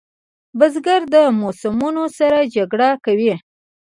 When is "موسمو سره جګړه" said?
1.39-2.89